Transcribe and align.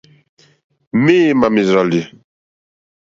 Méémà 1.03 1.47
mèrzàlì. 1.53 2.01